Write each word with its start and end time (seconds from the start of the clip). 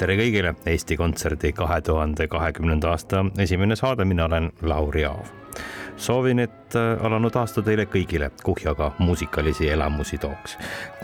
Tere 0.00 0.16
kõigile, 0.16 0.54
Eesti 0.66 0.96
Kontserdi 0.96 1.50
kahe 1.52 1.80
tuhande 1.84 2.24
kahekümnenda 2.30 2.94
aasta 2.94 3.24
esimene 3.42 3.76
saade, 3.76 4.06
mina 4.08 4.24
olen 4.30 4.48
Lauri 4.62 5.04
Aav. 5.04 5.28
soovin, 6.00 6.38
et 6.38 6.76
äh, 6.78 7.04
alanud 7.04 7.34
aasta 7.36 7.60
teile 7.62 7.84
kõigile 7.84 8.30
kuhjaga 8.44 8.94
muusikalisi 8.98 9.68
elamusi 9.68 10.18
tooks. 10.18 10.56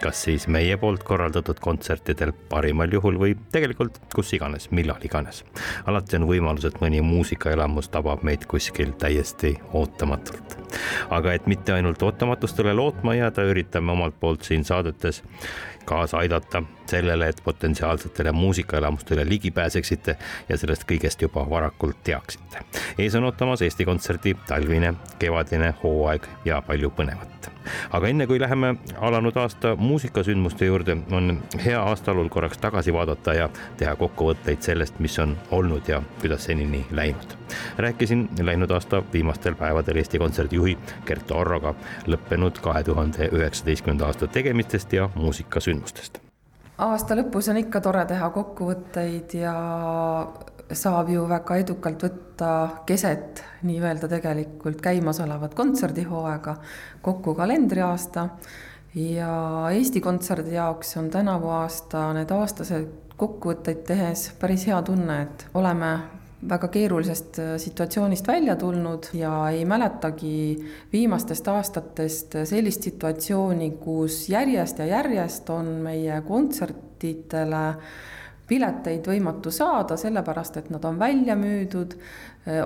kas 0.03 0.23
siis 0.25 0.49
meie 0.49 0.77
poolt 0.77 1.05
korraldatud 1.05 1.61
kontsertidel 1.61 2.33
parimal 2.49 2.93
juhul 2.93 3.21
või 3.21 3.37
tegelikult 3.53 4.01
kus 4.15 4.33
iganes, 4.33 4.71
millal 4.71 5.05
iganes. 5.05 5.45
alati 5.87 6.17
on 6.17 6.29
võimalus, 6.31 6.65
et 6.65 6.81
mõni 6.81 7.03
muusikaelamus 7.03 7.89
tabab 7.89 8.23
meid 8.23 8.47
kuskil 8.47 8.97
täiesti 8.97 9.59
ootamatult. 9.73 10.66
Aga 11.11 11.33
et 11.33 11.47
mitte 11.47 11.73
ainult 11.73 12.03
ootamatustele 12.03 12.75
lootma 12.75 13.15
jääda, 13.15 13.47
üritame 13.53 13.93
omalt 13.93 14.21
poolt 14.21 14.43
siin 14.43 14.65
saadetes 14.65 15.23
kaasa 15.87 16.19
aidata 16.19 16.63
sellele, 16.87 17.29
et 17.29 17.41
potentsiaalsetele 17.45 18.33
muusikaelamustele 18.33 19.29
ligi 19.29 19.51
pääseksite 19.51 20.17
ja 20.49 20.59
sellest 20.59 20.85
kõigest 20.91 21.23
juba 21.23 21.47
varakult 21.51 22.03
teaksite. 22.05 22.59
ees 22.99 23.15
on 23.15 23.25
ootamas 23.25 23.63
Eesti 23.63 23.85
Kontserdi 23.85 24.35
talvine, 24.47 24.95
kevadine 25.19 25.75
hooaeg 25.83 26.27
ja 26.45 26.63
palju 26.63 26.91
põnevat. 26.99 27.51
aga 27.91 28.09
enne 28.09 28.27
kui 28.27 28.41
läheme 28.41 28.75
alanud 28.97 29.37
aasta 29.37 29.77
muusikasündmuste 29.77 30.67
juurde, 30.67 30.97
on 31.11 31.43
hea 31.65 31.83
aastalul 31.83 32.29
korraks 32.29 32.59
tagasi 32.59 32.93
vaadata 32.93 33.35
ja 33.35 33.49
teha 33.77 33.97
kokkuvõtteid 33.97 34.63
sellest, 34.63 34.99
mis 34.99 35.19
on 35.19 35.37
olnud 35.51 35.89
ja 35.89 36.03
kuidas 36.21 36.45
senini 36.45 36.87
läinud. 36.91 37.39
rääkisin 37.79 38.29
läinud 38.43 38.71
aasta 38.71 39.03
viimastel 39.13 39.55
päevadel 39.55 39.97
Eesti 39.97 40.19
Kontserdi 40.19 40.57
juhi 40.57 40.66
Kertu 41.05 41.39
Orroga 41.39 41.75
lõppenud 42.07 42.61
kahe 42.63 42.83
tuhande 42.85 43.31
üheksateistkümnenda 43.33 44.11
aasta 44.11 44.27
tegemistest 44.27 44.93
ja 44.93 45.09
muusikasündmustest. 45.15 46.19
Aasta 46.79 47.17
lõpus 47.17 47.49
on 47.49 47.57
ikka 47.63 47.81
tore 47.81 48.05
teha 48.05 48.29
kokkuvõtteid 48.35 49.33
ja 49.39 49.55
saab 50.73 51.09
ju 51.09 51.25
väga 51.31 51.57
edukalt 51.63 52.03
võtta 52.05 52.51
keset 52.87 53.43
nii-öelda 53.65 54.09
tegelikult 54.11 54.83
käimasolevat 54.85 55.55
kontserdihooaega 55.55 56.57
kokku 57.03 57.35
kalendriaasta. 57.39 58.29
Ja 58.97 59.31
Eesti 59.73 60.01
Kontserdi 60.01 60.55
jaoks 60.57 60.97
on 60.97 61.11
tänavu 61.13 61.49
aasta 61.53 62.11
need 62.17 62.31
aastased 62.33 62.89
kokkuvõtteid 63.17 63.83
tehes 63.89 64.31
päris 64.41 64.67
hea 64.69 64.79
tunne, 64.83 65.23
et 65.23 65.47
oleme 65.55 65.91
väga 66.49 66.69
keerulisest 66.73 67.39
äh, 67.43 67.55
situatsioonist 67.61 68.29
välja 68.29 68.57
tulnud 68.57 69.11
ja 69.17 69.33
ei 69.51 69.65
mäletagi 69.65 70.57
viimastest 70.93 71.49
aastatest 71.49 72.39
sellist 72.45 72.87
situatsiooni, 72.89 73.71
kus 73.83 74.29
järjest 74.33 74.79
ja 74.83 74.91
järjest 74.97 75.51
on 75.51 75.73
meie 75.87 76.21
kontsertidele 76.27 77.65
pileteid 78.47 79.07
võimatu 79.11 79.51
saada, 79.51 79.97
sellepärast 79.99 80.61
et 80.61 80.71
nad 80.71 80.85
on 80.87 80.99
välja 80.99 81.37
müüdud. 81.39 81.99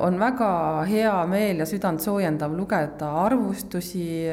on 0.04 0.18
väga 0.20 0.84
hea 0.84 1.12
meel 1.24 1.62
ja 1.62 1.66
südant 1.66 2.02
soojendav 2.04 2.52
lugeda 2.52 3.06
arvustusi 3.22 4.26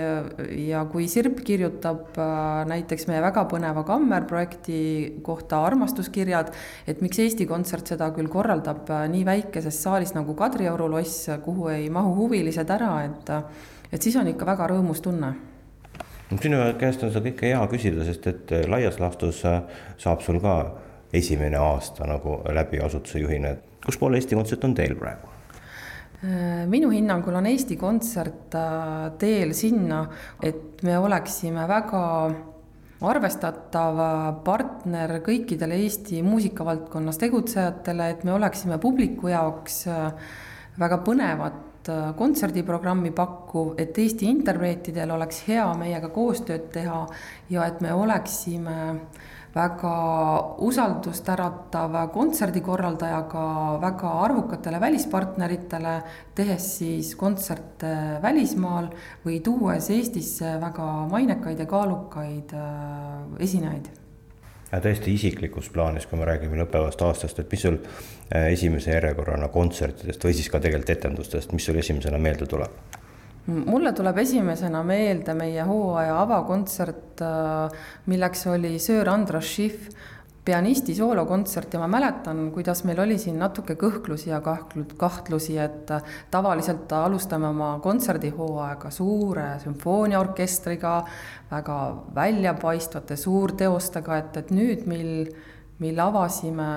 ja 0.68 0.82
kui 0.92 1.08
Sirp 1.08 1.40
kirjutab 1.48 2.18
äh, 2.20 2.66
näiteks 2.68 3.08
meie 3.08 3.22
väga 3.24 3.46
põneva 3.48 3.86
kammerprojekti 3.88 4.80
kohta 5.24 5.62
armastuskirjad, 5.70 6.52
et 6.88 7.00
miks 7.02 7.22
Eesti 7.24 7.48
Kontsert 7.48 7.88
seda 7.94 8.10
küll 8.16 8.28
korraldab 8.32 8.92
äh, 8.92 9.06
nii 9.14 9.24
väikeses 9.28 9.80
saalis 9.84 10.12
nagu 10.18 10.36
Kadrioru 10.36 10.90
loss, 10.92 11.30
kuhu 11.46 11.70
ei 11.72 11.88
mahu 11.90 12.12
huvilised 12.26 12.76
ära, 12.76 12.92
et, 13.08 13.32
et 13.92 14.04
siis 14.04 14.18
on 14.20 14.28
ikka 14.28 14.50
väga 14.52 14.68
rõõmus 14.74 15.04
tunne 15.06 15.32
sinu 16.28 16.60
käest 16.76 17.06
on 17.08 17.14
seda 17.14 17.24
kõike 17.30 17.54
hea 17.54 17.62
küsida, 17.72 18.04
sest 18.04 18.28
et 18.28 18.52
laias 18.68 19.00
laastus 19.00 19.46
äh, 19.48 19.62
saab 19.96 20.26
sul 20.26 20.42
ka 20.44 20.58
esimene 21.14 21.58
aasta 21.58 22.08
nagu 22.08 22.42
läbi 22.54 22.80
asutuse 22.84 23.20
juhina, 23.20 23.56
et 23.56 23.86
kus 23.86 23.98
poole 23.98 24.20
Eesti 24.20 24.36
Kontsert 24.36 24.64
on 24.68 24.76
teel 24.76 24.96
praegu? 25.00 25.34
minu 26.68 26.90
hinnangul 26.90 27.36
on 27.38 27.46
Eesti 27.46 27.76
Kontsert 27.78 28.56
äh, 28.58 29.12
teel 29.22 29.54
sinna, 29.54 30.00
et 30.42 30.82
me 30.82 30.98
oleksime 30.98 31.68
väga 31.70 32.00
arvestatav 33.06 34.00
partner 34.46 35.20
kõikidele 35.26 35.78
Eesti 35.84 36.24
muusikavaldkonnas 36.26 37.22
tegutsejatele, 37.22 38.10
et 38.10 38.26
me 38.26 38.34
oleksime 38.34 38.80
publiku 38.82 39.30
jaoks 39.30 39.84
äh, 39.92 40.34
väga 40.80 41.00
põnevat 41.06 41.92
äh, 41.94 42.12
kontserdiprogrammi 42.18 43.14
pakkuv, 43.16 43.76
et 43.78 43.98
Eesti 43.98 44.30
interpreetidel 44.32 45.14
oleks 45.14 45.44
hea 45.48 45.68
meiega 45.78 46.10
koostööd 46.14 46.72
teha 46.74 47.04
ja 47.54 47.70
et 47.70 47.82
me 47.86 47.94
oleksime 47.94 48.78
äh, 48.90 49.36
väga 49.58 49.94
usaldust 50.68 51.30
äratav 51.34 51.98
kontserdikorraldajaga 52.14 53.46
väga 53.82 54.14
arvukatele 54.24 54.82
välispartneritele, 54.82 55.96
tehes 56.38 56.72
siis 56.80 57.14
kontserte 57.20 57.94
välismaal 58.24 58.92
või 59.26 59.40
tuues 59.44 59.90
Eestisse 59.94 60.58
väga 60.62 60.90
mainekaid 61.12 61.64
ja 61.64 61.70
kaalukaid 61.70 62.54
äh, 62.58 63.40
esinejaid 63.44 63.90
ja 64.72 64.80
tõesti 64.84 65.14
isiklikus 65.16 65.70
plaanis, 65.72 66.06
kui 66.08 66.20
me 66.20 66.28
räägime 66.28 66.60
lõppevast 66.60 67.02
aastast, 67.08 67.40
et 67.40 67.52
mis 67.52 67.62
sul 67.64 67.78
äh, 67.80 68.50
esimese 68.52 68.92
järjekorrana 68.92 69.48
kontsertidest 69.54 70.24
või 70.28 70.36
siis 70.36 70.50
ka 70.52 70.60
tegelikult 70.64 70.96
etendustest, 70.98 71.54
mis 71.56 71.68
sul 71.68 71.80
esimesena 71.80 72.20
meelde 72.22 72.50
tuleb? 72.50 73.06
Mulle 73.48 73.94
tuleb 73.96 74.18
esimesena 74.24 74.84
meelde 74.84 75.34
meie 75.38 75.64
hooaja 75.68 76.20
avakontsert, 76.22 77.22
äh, 77.24 77.82
milleks 78.12 78.48
oli 78.52 78.78
Sir 78.80 79.10
Andras 79.10 79.48
Schiff 79.54 79.90
pianisti 80.48 80.96
soolokontsert 80.96 81.74
ja 81.74 81.80
ma 81.82 81.88
mäletan, 81.92 82.52
kuidas 82.56 82.86
meil 82.88 83.00
oli 83.04 83.18
siin 83.20 83.36
natuke 83.40 83.76
kõhklusi 83.80 84.30
ja 84.30 84.40
kahtlusi, 84.42 85.58
et 85.60 85.92
äh, 85.92 86.14
tavaliselt 86.32 86.92
alustame 86.96 87.50
oma 87.50 87.74
kontserdihooaega 87.84 88.92
suure 88.92 89.48
sümfooniaorkestriga, 89.64 90.94
väga 91.52 91.82
väljapaistvate 92.16 93.20
suurteostega, 93.20 94.22
et, 94.24 94.40
et 94.44 94.56
nüüd, 94.56 94.88
mil, 94.88 95.12
mil 95.84 96.00
avasime 96.04 96.70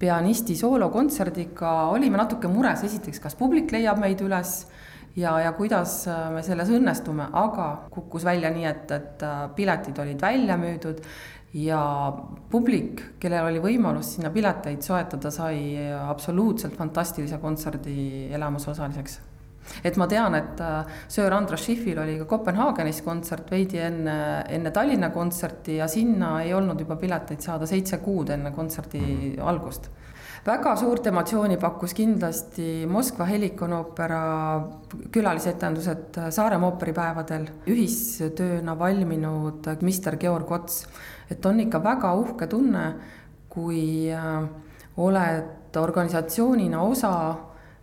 pianisti 0.00 0.56
soolokontserdiga, 0.56 1.74
olime 1.92 2.20
natuke 2.20 2.48
mures, 2.48 2.84
esiteks, 2.88 3.20
kas 3.20 3.36
publik 3.38 3.72
leiab 3.72 4.00
meid 4.00 4.24
üles 4.24 4.62
ja, 5.16 5.36
ja 5.40 5.52
kuidas 5.56 6.02
äh, 6.08 6.26
me 6.34 6.42
selles 6.46 6.72
õnnestume, 6.74 7.28
aga 7.32 7.68
kukkus 7.94 8.24
välja 8.26 8.50
nii, 8.54 8.66
et, 8.70 8.90
et 8.94 9.26
äh, 9.26 9.44
piletid 9.56 9.98
olid 10.02 10.22
välja 10.22 10.56
müüdud 10.60 11.04
ja 11.54 11.82
publik, 12.50 13.04
kellel 13.22 13.50
oli 13.50 13.62
võimalus 13.62 14.16
sinna 14.16 14.32
pileteid 14.34 14.82
soetada, 14.82 15.30
sai 15.30 15.76
absoluutselt 16.00 16.74
fantastilise 16.76 17.38
kontserdi 17.42 18.26
elamuse 18.34 18.72
osaliseks 18.72 19.20
et 19.84 19.96
ma 19.96 20.06
tean, 20.10 20.34
et 20.38 20.60
äh, 20.60 20.94
Sir 21.08 21.32
Andras 21.32 21.64
Schiffil 21.64 21.98
oli 21.98 22.18
ka 22.20 22.28
Kopenhaagenis 22.30 23.02
kontsert 23.06 23.50
veidi 23.50 23.80
enne, 23.82 24.16
enne 24.48 24.72
Tallinna 24.74 25.10
kontserti 25.14 25.78
ja 25.80 25.88
sinna 25.88 26.36
ei 26.42 26.54
olnud 26.54 26.80
juba 26.80 26.96
pileteid 27.00 27.44
saada 27.44 27.66
seitse 27.66 28.00
kuud 28.04 28.34
enne 28.34 28.52
kontserdi 28.54 29.34
algust 29.42 29.90
väga 30.44 30.74
suurt 30.76 31.06
emotsiooni 31.08 31.56
pakkus 31.60 31.94
kindlasti 31.96 32.84
Moskva 32.90 33.24
Helikon-oopera 33.30 34.20
külalisetendused 35.12 36.18
Saaremaa 36.36 36.68
ooperipäevadel, 36.72 37.46
ühistööna 37.72 38.76
valminud 38.78 39.70
Mr 39.80 40.18
Georg 40.20 40.52
Ots. 40.52 40.84
et 41.30 41.46
on 41.46 41.60
ikka 41.60 41.80
väga 41.82 42.12
uhke 42.14 42.46
tunne, 42.46 42.84
kui 43.48 44.12
äh, 44.12 44.44
oled 44.96 45.76
organisatsioonina 45.80 46.82
osa 46.82 47.14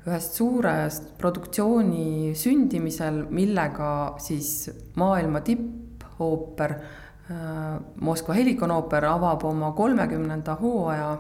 ühest 0.08 0.38
suurest 0.40 1.12
produktsiooni 1.18 2.34
sündimisel, 2.38 3.24
millega 3.30 4.16
siis 4.22 4.72
maailma 4.98 5.44
tippooper 5.46 6.76
Moskva 8.02 8.34
Helikonooper 8.36 9.06
avab 9.08 9.46
oma 9.48 9.72
kolmekümnenda 9.72 10.58
hooaja 10.60 11.12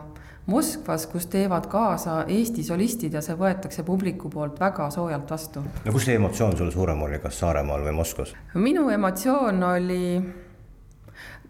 Moskvas, 0.45 1.05
kus 1.07 1.27
teevad 1.29 1.67
kaasa 1.69 2.23
Eesti 2.27 2.63
solistid 2.65 3.13
ja 3.13 3.21
see 3.21 3.37
võetakse 3.37 3.85
publiku 3.85 4.29
poolt 4.33 4.57
väga 4.59 4.89
soojalt 4.91 5.29
vastu. 5.29 5.61
no 5.61 5.93
kus 5.93 6.07
see 6.09 6.17
emotsioon 6.17 6.57
sul 6.57 6.71
suurem 6.73 7.01
oli, 7.05 7.19
kas 7.21 7.37
Saaremaal 7.39 7.85
või 7.85 7.93
Moskvas? 8.01 8.33
minu 8.57 8.89
emotsioon 8.89 9.63
oli 9.63 10.01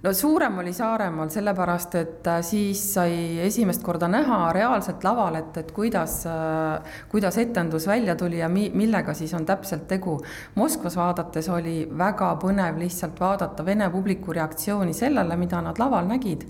no 0.04 0.14
suurem 0.14 0.58
oli 0.58 0.74
Saaremaal, 0.74 1.30
sellepärast 1.30 1.96
et 2.00 2.28
äh, 2.28 2.40
siis 2.46 2.82
sai 2.96 3.40
esimest 3.46 3.84
korda 3.86 4.08
näha 4.10 4.40
reaalselt 4.54 5.04
laval, 5.06 5.38
et, 5.38 5.58
et 5.62 5.72
kuidas, 5.76 6.22
äh, 6.30 6.96
kuidas 7.12 7.38
etendus 7.42 7.88
välja 7.88 8.16
tuli 8.16 8.40
ja 8.42 8.50
mi-, 8.50 8.72
millega 8.74 9.14
siis 9.18 9.34
on 9.38 9.46
täpselt 9.46 9.88
tegu. 9.88 10.18
Moskvas 10.56 10.98
vaadates 10.98 11.50
oli 11.50 11.76
väga 11.98 12.34
põnev 12.42 12.80
lihtsalt 12.82 13.20
vaadata 13.20 13.66
vene 13.66 13.90
publiku 13.94 14.34
reaktsiooni 14.34 14.94
sellele, 14.98 15.38
mida 15.38 15.62
nad 15.62 15.80
laval 15.80 16.10
nägid. 16.10 16.48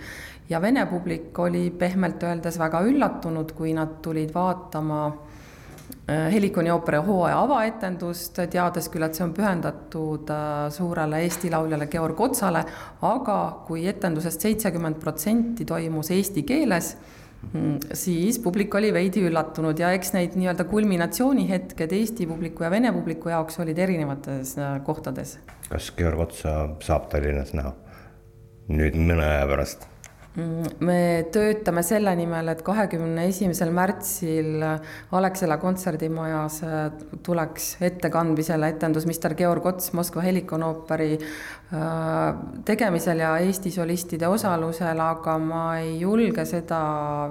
ja 0.50 0.60
vene 0.62 0.86
publik 0.86 1.40
oli 1.40 1.70
pehmelt 1.72 2.24
öeldes 2.24 2.58
väga 2.60 2.82
üllatunud, 2.84 3.54
kui 3.56 3.74
nad 3.74 4.02
tulid 4.04 4.34
vaatama 4.36 5.06
Helikoni 6.10 6.72
ooperi 6.74 6.98
hooaja 7.06 7.38
avaetendust, 7.46 8.40
teades 8.52 8.90
küll, 8.92 9.06
et 9.06 9.16
see 9.16 9.24
on 9.24 9.34
pühendatud 9.38 10.32
äh, 10.34 10.66
suurele 10.74 11.22
Eesti 11.24 11.52
lauljale 11.54 11.86
Georg 11.92 12.20
Otsale, 12.26 12.64
aga 13.06 13.38
kui 13.68 13.86
etendusest 13.88 14.44
seitsekümmend 14.48 14.98
protsenti 15.00 15.68
toimus 15.70 16.10
eesti 16.12 16.44
keeles, 16.48 16.96
mm, 17.52 17.94
siis 17.94 18.42
publik 18.44 18.76
oli 18.82 18.90
veidi 18.94 19.24
üllatunud 19.30 19.80
ja 19.80 19.94
eks 19.96 20.16
neid 20.18 20.36
nii-öelda 20.40 20.66
kulminatsioonihetked 20.74 21.96
Eesti 22.00 22.28
publiku 22.28 22.66
ja 22.66 22.74
Vene 22.74 22.92
publiku 22.98 23.32
jaoks 23.32 23.62
olid 23.64 23.80
erinevates 23.80 24.58
äh, 24.58 24.76
kohtades. 24.88 25.38
kas 25.70 25.94
Georg 25.96 26.26
Otsa 26.28 26.58
saab 26.84 27.08
Tallinnas 27.14 27.54
näha 27.54 27.76
nüüd 28.74 28.98
mõne 28.98 29.30
aja 29.30 29.48
pärast? 29.54 29.91
Me 30.36 31.26
töötame 31.34 31.82
selle 31.84 32.14
nimel, 32.16 32.48
et 32.54 32.62
kahekümne 32.64 33.26
esimesel 33.28 33.74
märtsil 33.76 34.64
Alexela 35.12 35.58
kontserdimajas 35.60 36.62
äh, 36.64 36.78
tuleks 37.24 37.74
ettekandmisele 37.84 38.72
etendus 38.72 39.08
Mr 39.10 39.36
Georg 39.36 39.68
Ots 39.74 39.92
Moskva 39.98 40.24
Helikonooperi 40.24 41.12
äh, 41.18 41.84
tegemisel 42.66 43.26
ja 43.26 43.34
Eesti 43.44 43.74
solistide 43.76 44.32
osalusel, 44.32 45.04
aga 45.04 45.36
ma 45.42 45.66
ei 45.82 45.98
julge 46.00 46.48
seda 46.48 46.82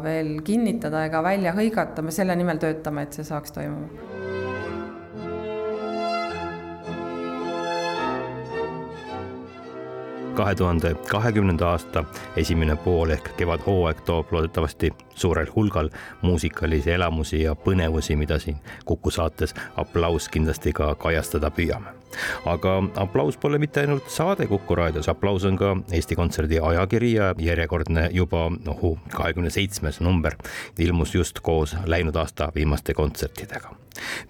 veel 0.05 0.37
kinnitada 0.45 1.07
ega 1.09 1.25
välja 1.25 1.57
hõigata, 1.57 2.05
me 2.05 2.13
selle 2.13 2.37
nimel 2.37 2.61
töötame, 2.61 3.09
et 3.09 3.17
see 3.17 3.25
saaks 3.25 3.57
toimuma 3.57 4.30
kahe 10.41 10.55
tuhande 10.55 10.95
kahekümnenda 11.11 11.67
aasta 11.69 12.05
esimene 12.37 12.77
pool 12.85 13.11
ehk 13.13 13.27
kevadhooaeg 13.37 14.01
toob 14.09 14.33
loodetavasti 14.33 14.91
suurel 15.15 15.53
hulgal 15.57 15.91
muusikalisi 16.23 16.97
elamusi 16.97 17.43
ja 17.43 17.55
põnevusi, 17.55 18.17
mida 18.17 18.39
siin 18.39 18.57
Kuku 18.85 19.11
saates 19.11 19.55
aplaus 19.77 20.29
kindlasti 20.29 20.73
ka 20.73 20.95
kajastada 20.95 21.51
püüame. 21.51 22.00
Aga 22.45 22.77
aplaus 23.03 23.37
pole 23.41 23.59
mitte 23.59 23.85
ainult 23.85 24.09
saade 24.11 24.47
Kuku 24.51 24.75
raadios, 24.75 25.09
aplaus 25.09 25.45
on 25.45 25.59
ka 25.61 25.77
Eesti 25.93 26.17
Kontserdi 26.19 26.61
ajakiri 26.63 27.13
ja 27.13 27.35
järjekordne 27.39 28.09
juba 28.13 28.49
noh, 28.51 28.87
kahekümne 29.15 29.51
seitsmes 29.51 30.01
number 30.01 30.37
ilmus 30.79 31.15
just 31.15 31.41
koos 31.43 31.77
läinud 31.87 32.17
aasta 32.17 32.51
viimaste 32.55 32.95
kontsertidega 32.95 33.81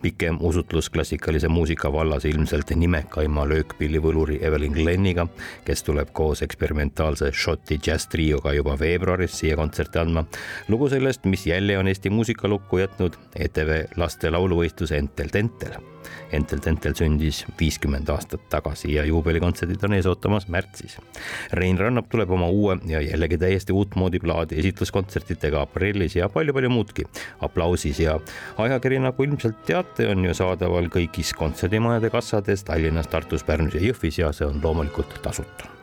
pikem 0.02 0.38
usutlus 0.40 0.90
klassikalise 0.90 1.48
muusika 1.48 1.92
vallas 1.92 2.24
ilmselt 2.24 2.70
nimekaima 2.76 3.44
löökpillivõluri 3.48 4.38
Evelyn 4.46 4.72
Gleniga, 4.72 5.26
kes 5.64 5.84
tuleb 5.86 6.12
koos 6.12 6.42
eksperimentaalse 6.46 7.32
Šoti 7.32 7.78
džässtrioga 7.78 8.54
juba 8.56 8.78
veebruaris 8.80 9.38
siia 9.38 9.56
kontserti 9.56 9.98
andma. 9.98 10.24
lugu 10.68 10.88
sellest, 10.88 11.24
mis 11.24 11.46
jälle 11.46 11.78
on 11.78 11.88
Eesti 11.88 12.10
muusikalukku 12.10 12.78
jätnud 12.78 13.16
ETV 13.36 13.96
laste 13.96 14.30
lauluvõistluse 14.30 14.96
Entel 14.96 15.28
Tentel 15.28 15.78
Entel 16.32 16.60
Tentel 16.62 16.94
sündis 16.98 17.42
viiskümmend 17.60 18.08
aastat 18.12 18.46
tagasi 18.52 18.94
ja 18.94 19.04
juubelikontserdid 19.08 19.84
on 19.86 19.96
ees 19.96 20.08
ootamas 20.10 20.48
märtsis. 20.48 20.98
Rein 21.52 21.78
Rannap 21.78 22.10
tuleb 22.10 22.30
oma 22.30 22.48
uue 22.48 22.78
ja 22.90 23.00
jällegi 23.04 23.38
täiesti 23.38 23.74
uutmoodi 23.76 24.20
plaadi 24.22 24.60
esitluskontsertidega 24.62 25.64
aprillis 25.66 26.16
ja 26.16 26.28
palju-palju 26.28 26.70
muudki. 26.70 27.04
aplausis 27.40 28.00
ja 28.00 28.20
ajakiri, 28.58 28.98
nagu 28.98 29.24
ilmselt 29.24 29.64
teate, 29.66 30.08
on 30.08 30.24
ju 30.24 30.34
saadaval 30.34 30.88
kõigis 30.92 31.34
kontserdimajade 31.36 32.10
kassades 32.10 32.64
Tallinnas, 32.64 33.10
Tartus, 33.10 33.44
Pärnus 33.44 33.74
ja 33.74 33.84
Jõhvis 33.90 34.18
ja 34.20 34.32
see 34.32 34.46
on 34.46 34.60
loomulikult 34.62 35.22
tasuta. 35.22 35.79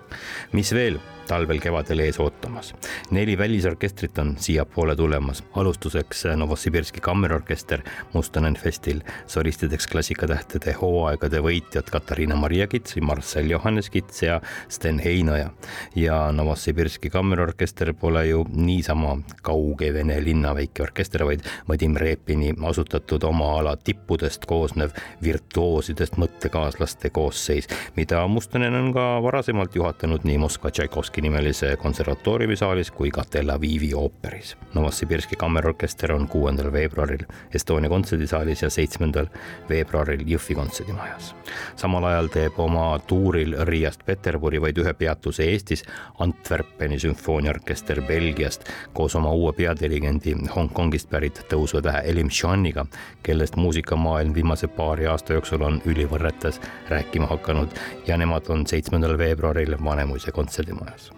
Mis 0.51 0.73
veel? 0.73 0.99
talvel-kevadel 1.27 1.99
ees 1.99 2.19
ootamas. 2.19 2.75
neli 3.11 3.37
välisorkestrit 3.37 4.17
on 4.17 4.35
siiapoole 4.37 4.95
tulemas, 4.95 5.43
alustuseks 5.55 6.23
Novosibirski 6.35 6.99
kammerorkester 7.01 7.81
Mustonen 8.13 8.55
Festil, 8.55 9.01
solistideks 9.27 9.87
klassikatähtede 9.87 10.73
hooaegade 10.81 11.41
võitjad 11.43 11.89
Katariina 11.91 12.35
Maria 12.35 12.67
Kits, 12.67 12.95
Marcel 13.01 13.49
Johannes 13.51 13.89
Kits 13.89 14.23
ja 14.23 14.41
Sten 14.69 14.99
Heinoja. 14.99 15.49
ja 15.95 16.31
Novosibirski 16.31 17.09
kammerorkester 17.09 17.93
pole 17.93 18.27
ju 18.27 18.45
niisama 18.53 19.17
kauge 19.41 19.93
Vene 19.93 20.23
linna 20.23 20.55
väike 20.55 20.83
orkester, 20.83 21.25
vaid 21.25 21.43
Vadim 21.67 21.95
Repini 21.95 22.53
asutatud 22.63 23.23
oma 23.23 23.51
ala 23.59 23.75
tippudest 23.77 24.45
koosnev 24.45 24.91
virtuoosidest 25.23 26.17
mõttekaaslaste 26.17 27.09
koosseis, 27.09 27.67
mida 27.95 28.27
Mustonen 28.27 28.75
on 28.75 28.93
ka 28.93 29.07
varasemalt 29.23 29.75
juhatanud 29.75 29.96
nii 30.03 30.37
Moskva 30.37 30.69
Tšaikovski 30.71 31.21
nimelise 31.21 31.75
konservatooriumi 31.75 32.55
saalis 32.55 32.91
kui 32.91 33.09
ka 33.11 33.23
Tel 33.29 33.49
Avivi 33.49 33.93
ooperis. 33.93 34.57
Novosibirski 34.73 35.35
kammerorkester 35.35 36.11
on 36.13 36.27
kuuendal 36.27 36.71
veebruaril 36.71 37.25
Estonia 37.53 37.89
kontserdisaalis 37.89 38.61
ja 38.61 38.69
seitsmendal 38.69 39.25
veebruaril 39.69 40.21
Jõhvi 40.27 40.55
kontserdimajas. 40.55 41.35
samal 41.75 42.03
ajal 42.03 42.27
teeb 42.27 42.59
oma 42.59 42.99
tuuril 43.07 43.55
Riiast 43.65 44.05
Peterburi 44.05 44.61
vaid 44.61 44.77
ühe 44.77 44.93
peatuse 44.93 45.43
Eestis 45.43 45.83
Antwerpeni 46.19 46.99
sümfooniaorkester 46.99 48.01
Belgiast 48.01 48.69
koos 48.93 49.15
oma 49.15 49.31
uue 49.31 49.53
peadirigendi 49.53 50.35
Hongkongist 50.55 51.09
pärit 51.09 51.41
tõusvatähe 51.49 52.03
Elim 52.05 52.29
Shaniga, 52.29 52.85
kellest 53.23 53.55
muusikamaailm 53.55 54.33
viimase 54.33 54.67
paari 54.67 55.07
aasta 55.07 55.33
jooksul 55.33 55.61
on 55.61 55.81
ülivõrretes 55.85 56.61
rääkima 56.89 57.25
hakanud 57.27 57.73
ja 58.07 58.17
nemad 58.17 58.49
on 58.49 58.67
seitsmendal 58.67 59.17
veebruaril 59.17 59.77
Vanemuise 59.87 60.31
kontserdimajas. 60.31 61.11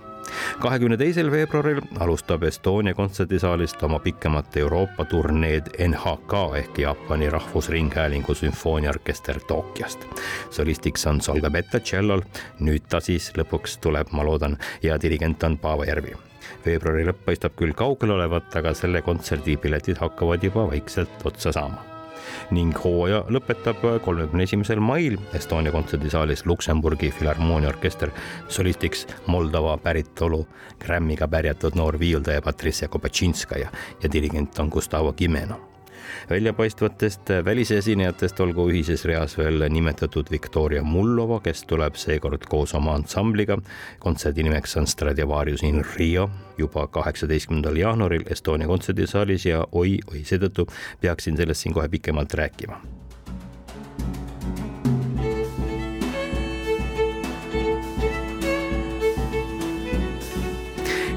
kahekümne 0.60 0.98
teisel 0.98 1.32
veebruaril 1.32 1.80
alustab 2.00 2.44
Estonia 2.44 2.94
kontserdisaalist 2.94 3.84
oma 3.84 4.00
pikemat 4.00 4.58
Euroopa 4.58 5.06
turneed 5.10 5.72
NHK 5.88 6.44
ehk 6.58 6.80
Jaapani 6.80 7.30
Rahvusringhäälingu 7.30 8.36
sümfooniaorkester 8.36 9.40
Tokyost. 9.48 10.06
solistiks 10.50 11.08
on 11.08 11.22
Solga 11.22 11.50
Betta 11.50 11.80
tšellol, 11.80 12.22
nüüd 12.60 12.86
ta 12.90 13.00
siis 13.00 13.32
lõpuks 13.38 13.80
tuleb, 13.82 14.12
ma 14.12 14.26
loodan, 14.26 14.58
ja 14.84 15.02
dirigent 15.02 15.44
on 15.44 15.58
Paavo 15.58 15.84
Järvi. 15.84 16.16
veebruari 16.66 17.06
lõpp 17.10 17.26
paistab 17.26 17.58
küll 17.58 17.74
kaugel 17.74 18.12
olevat, 18.12 18.56
aga 18.56 18.74
selle 18.74 19.02
kontserdi 19.02 19.58
piletid 19.58 19.98
hakkavad 19.98 20.44
juba 20.44 20.68
vaikselt 20.72 21.26
otsa 21.26 21.52
saama 21.52 21.99
ning 22.52 22.76
hooaja 22.84 23.24
lõpetab 23.30 23.84
kolmekümne 24.06 24.44
esimesel 24.48 24.82
mail 24.84 25.18
Estonia 25.38 25.72
kontserdisaalis 25.72 26.46
Luksemburgi 26.46 27.12
Filharmooniaorkester 27.12 28.12
solistiks 28.48 29.08
Moldova 29.28 29.78
päritolu 29.78 30.46
Grammiga 30.80 31.28
pärjatud 31.28 31.78
noor 31.80 32.00
viiuldaja 32.00 32.42
Patricia 32.42 32.88
Kopatšinskaja 32.88 33.72
ja 34.04 34.14
dirigent 34.14 34.60
on 34.60 34.70
Gustavo 34.74 35.14
Gimeno 35.14 35.69
väljapaistvatest 36.30 37.32
välisesinejatest 37.46 38.40
olgu 38.40 38.70
ühises 38.72 39.06
reas 39.06 39.38
veel 39.38 39.66
nimetatud 39.70 40.32
Viktoria 40.32 40.84
Mullova, 40.84 41.40
kes 41.46 41.64
tuleb 41.70 41.96
seekord 41.96 42.46
koos 42.50 42.74
oma 42.74 42.94
ansambliga. 43.00 43.58
kontserdi 44.00 44.44
nimeks 44.44 44.78
on 44.78 44.88
Stradivarius 44.88 45.64
in 45.64 45.84
Rio 45.96 46.30
juba 46.58 46.88
kaheksateistkümnendal 46.88 47.76
jaanuaril 47.76 48.24
Estonia 48.30 48.68
kontserdisaalis 48.68 49.46
ja 49.46 49.66
oi-oi, 49.72 50.24
seetõttu 50.24 50.68
peaksin 51.02 51.38
sellest 51.38 51.62
siin 51.62 51.74
kohe 51.74 51.88
pikemalt 51.88 52.34
rääkima 52.34 52.82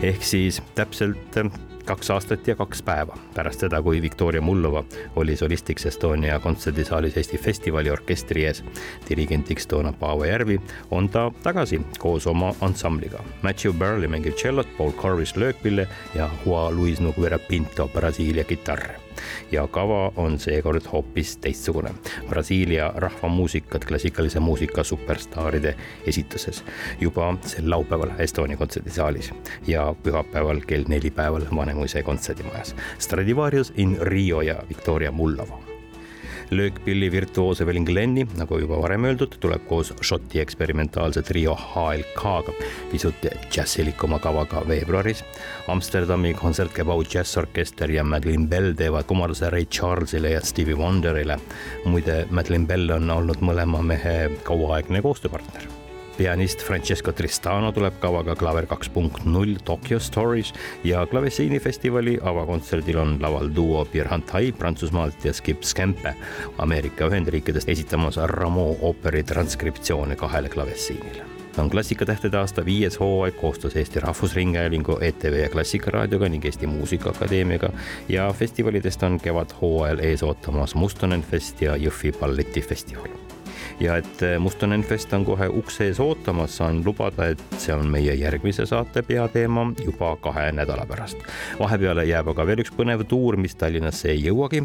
ehk 0.03 0.23
siis 0.27 0.63
täpselt 0.75 1.37
kaks 1.87 2.11
aastat 2.11 2.49
ja 2.49 2.57
kaks 2.57 2.83
päeva 2.83 3.17
pärast 3.35 3.65
seda, 3.65 3.83
kui 3.83 4.03
Viktoria 4.03 4.43
Mullova 4.43 4.85
oli 5.17 5.37
solistiks 5.37 5.87
Estonia 5.87 6.39
kontserdisaalis 6.41 7.17
Eesti 7.17 7.39
festivali 7.39 7.91
orkestri 7.91 8.45
ees. 8.45 8.65
dirigentiks 9.09 9.67
toona 9.67 9.93
Paavo 9.93 10.25
Järvi 10.25 10.61
on 10.91 11.09
ta 11.09 11.31
tagasi 11.43 11.81
koos 11.99 12.27
oma 12.27 12.55
ansambliga. 12.61 13.23
Matthew 13.43 13.73
Burley 13.73 14.09
mängib 14.09 14.35
tšellot, 14.35 14.77
Paul 14.79 14.93
Corvis 14.93 15.37
löökpille 15.37 15.89
ja 16.15 16.31
Juan 16.47 16.77
Luis 16.77 17.01
Noguera 17.01 17.39
Pinto 17.39 17.89
Brasiilia 17.89 18.45
kitarre 18.45 19.02
ja 19.53 19.67
kava 19.67 20.13
on 20.17 20.39
seekord 20.39 20.83
hoopis 20.93 21.37
teistsugune. 21.37 21.91
Brasiilia 22.29 22.93
rahvamuusikat 22.95 23.85
klassikalise 23.85 24.41
muusika 24.41 24.85
superstaaride 24.85 25.77
esituses 26.07 26.65
juba 27.01 27.35
sel 27.47 27.71
laupäeval 27.71 28.11
Estonia 28.19 28.57
kontserdisaalis 28.57 29.33
ja 29.67 29.95
pühapäeval 30.03 30.61
kell 30.67 30.85
neli 30.89 31.11
päeval 31.11 31.47
Vanemuise 31.57 32.03
kontserdimajas. 32.03 32.77
Stradivarius 32.99 33.73
in 33.77 33.99
Rio 34.01 34.41
ja 34.41 34.63
Victoria 34.69 35.13
Mullova 35.13 35.72
löökpilli 36.57 37.11
virtuoos 37.13 37.61
Evelyn 37.61 37.85
Glenni, 37.85 38.27
nagu 38.39 38.59
juba 38.61 38.79
varem 38.83 39.07
öeldud, 39.09 39.37
tuleb 39.41 39.65
koos 39.69 39.93
Šoti 40.01 40.41
eksperimentaalse 40.43 41.23
trio 41.27 41.55
HLK-ga 41.57 42.55
pisut 42.93 43.27
džässilikuma 43.51 44.21
kavaga 44.23 44.63
veebruaris. 44.69 45.25
Amsterdami 45.73 46.35
kontsertgebau 46.39 47.05
džässorkester 47.05 47.91
ja 47.91 48.05
Madeleine 48.05 48.49
Bell 48.49 48.73
teevad 48.79 49.09
kummarduse 49.11 49.51
Ray 49.51 49.67
Charlesile 49.67 50.37
ja 50.37 50.41
Stevie 50.41 50.77
Wonderile. 50.79 51.39
muide, 51.85 52.27
Madeleine 52.31 52.67
Bell 52.67 52.91
on 52.91 53.11
olnud 53.11 53.41
mõlema 53.41 53.83
mehe 53.83 54.31
kauaaegne 54.45 55.03
koostööpartner 55.03 55.82
pianist 56.17 56.63
Francesco 56.63 57.13
Tristano 57.13 57.73
tuleb 57.73 57.99
kavaga 58.01 58.35
Klaver 58.39 58.67
kaks 58.71 58.89
punkt 58.93 59.25
null 59.25 59.57
Tokyo 59.65 59.99
Stories 60.01 60.53
ja 60.85 61.07
klavessiinifestivali 61.07 62.19
avakontserdil 62.23 62.99
on 62.99 63.17
laval 63.21 63.51
duo 63.57 63.85
Pierre 63.85 64.11
Hantai 64.11 64.53
Prantsusmaalt 64.53 65.25
ja 65.25 65.33
Skip 65.33 65.63
Skempe 65.63 66.15
Ameerika 66.59 67.09
Ühendriikidest 67.09 67.69
esitamas 67.69 68.17
Rameau 68.17 68.77
ooperi 68.81 69.23
transkriptsioone 69.23 70.17
kahele 70.17 70.49
klavessiinile 70.49 71.33
on 71.59 71.71
Klassikatähtede 71.71 72.37
aasta 72.37 72.65
viies 72.65 73.01
hooaeg 73.01 73.37
koostöös 73.37 73.77
Eesti 73.77 74.01
Rahvusringhäälingu, 74.01 74.99
ETV 75.01 75.43
ja 75.43 75.49
Klassikaraadioga 75.49 76.29
ning 76.29 76.45
Eesti 76.45 76.67
Muusikaakadeemiaga 76.67 77.71
ja 78.09 78.33
festivalidest 78.33 79.03
on 79.03 79.21
kevadhooajal 79.21 79.99
ees 79.99 80.23
ootamas 80.23 80.75
Mustonen 80.75 81.23
Fest 81.23 81.63
ja 81.63 81.77
Jõhvi 81.77 82.13
balletifestival 82.21 83.32
ja 83.83 83.97
et 83.99 84.23
eh, 84.23 84.39
Mustonen 84.39 84.85
Fest 84.87 85.13
on 85.17 85.25
kohe 85.27 85.49
ukse 85.49 85.89
ees 85.91 86.01
ootamas, 86.01 86.57
saan 86.61 86.83
lubada, 86.87 87.29
et 87.33 87.43
see 87.59 87.75
on 87.75 87.89
meie 87.91 88.15
järgmise 88.19 88.67
saate 88.69 89.03
peateema 89.07 89.67
juba 89.85 90.15
kahe 90.23 90.51
nädala 90.53 90.87
pärast. 90.87 91.23
vahepeale 91.59 92.07
jääb 92.09 92.33
aga 92.35 92.47
veel 92.47 92.65
üks 92.65 92.75
põnev 92.77 93.07
tuur, 93.09 93.37
mis 93.37 93.57
Tallinnasse 93.59 94.13
ei 94.13 94.27
jõuagi. 94.27 94.65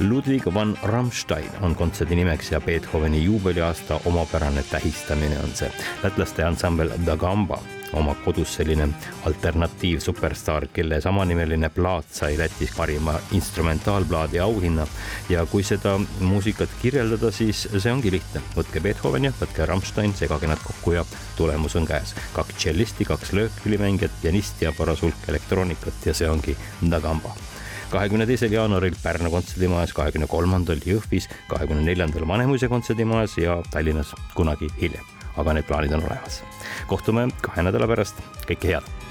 Ludwig 0.00 0.46
van 0.54 0.76
Rammstein 0.82 1.60
on 1.62 1.74
kontserdi 1.76 2.16
nimeks 2.16 2.52
ja 2.52 2.60
Beethoveni 2.60 3.24
juubeliaasta 3.24 4.00
omapärane 4.08 4.64
tähistamine 4.70 5.38
on 5.44 5.52
see. 5.54 5.68
lätlaste 6.02 6.44
ansambel 6.44 6.96
Da 7.06 7.16
Gamba 7.16 7.60
oma 7.92 8.14
kodus 8.24 8.54
selline 8.54 8.88
alternatiivsuperstaar, 9.26 10.66
kelle 10.72 11.00
samanimeline 11.00 11.70
plaat 11.74 12.12
sai 12.12 12.38
Lätis 12.38 12.72
parima 12.76 13.14
instrumentaalplaadi 13.32 14.40
auhinna. 14.40 14.86
ja 15.28 15.46
kui 15.46 15.62
seda 15.62 15.98
muusikat 16.20 16.70
kirjeldada, 16.82 17.30
siis 17.30 17.68
see 17.78 17.92
ongi 17.92 18.10
lihtne, 18.10 18.42
võtke 18.56 18.80
Beethoven 18.80 19.24
ja 19.24 19.32
võtke 19.40 19.66
Rammstein, 19.66 20.14
segage 20.14 20.46
nad 20.46 20.62
kokku 20.64 20.92
ja 20.92 21.04
tulemus 21.36 21.76
on 21.76 21.86
käes. 21.86 22.14
kaks 22.32 22.54
tšellisti, 22.54 23.04
kaks 23.04 23.32
löökpillimängijat, 23.32 24.20
pianisti 24.22 24.64
ja 24.64 24.72
paras 24.72 25.02
hulk 25.02 25.28
elektroonikat 25.28 26.06
ja 26.06 26.14
see 26.14 26.30
ongi 26.30 26.56
Ndagamba 26.82 27.34
kahekümne 27.90 28.26
teisel 28.26 28.52
jaanuaril 28.54 28.94
Pärnu 29.02 29.30
kontserdimajas, 29.30 29.92
kahekümne 29.92 30.28
kolmandal 30.30 30.78
Jõhvis, 30.86 31.26
kahekümne 31.50 31.82
neljandal 31.82 32.28
Vanemuise 32.28 32.68
kontserdimajas 32.70 33.38
ja 33.38 33.62
Tallinnas 33.70 34.14
kunagi 34.34 34.70
hiljem. 34.80 35.19
Aga 35.40 35.56
need 35.56 35.68
plaanid 35.68 35.96
on 35.96 36.04
olemas 36.08 36.42
kohtume 36.90 37.28
kahe 37.44 37.62
nädala 37.62 37.86
pärast, 37.90 38.18
kõike 38.48 38.74
head. 38.74 39.09